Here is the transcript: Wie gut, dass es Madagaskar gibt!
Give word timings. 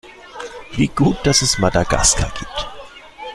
Wie 0.71 0.87
gut, 0.87 1.17
dass 1.27 1.43
es 1.43 1.59
Madagaskar 1.59 2.31
gibt! 2.39 2.67